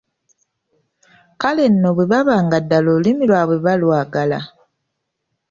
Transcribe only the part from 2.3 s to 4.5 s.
nga ddala olulimi lwabwe balwagala.